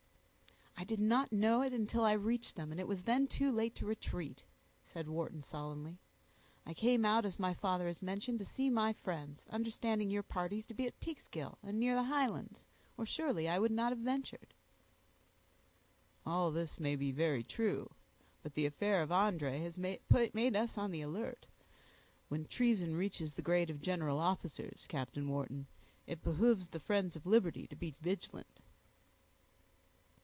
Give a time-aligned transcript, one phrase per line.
[0.77, 3.75] "I did not know it until I reached them, and it was then too late
[3.75, 4.41] to retreat,"
[4.87, 5.99] said Wharton sullenly.
[6.65, 10.65] "I came out, as my father has mentioned, to see my friends, understanding your parties
[10.65, 12.65] to be at Peekskill, and near the Highlands,
[12.97, 14.55] or surely I would not have ventured."
[16.25, 17.91] "All this may be very true;
[18.41, 21.45] but the affair of André has made us on the alert.
[22.27, 25.67] When treason reaches the grade of general officers, Captain Wharton,
[26.07, 28.57] it behooves the friends of liberty to be vigilant."